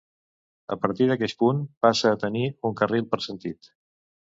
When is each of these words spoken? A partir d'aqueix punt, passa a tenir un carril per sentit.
A 0.75 0.77
partir 0.85 1.07
d'aqueix 1.11 1.35
punt, 1.43 1.61
passa 1.87 2.15
a 2.15 2.19
tenir 2.25 2.43
un 2.71 2.77
carril 2.83 3.09
per 3.15 3.23
sentit. 3.29 3.73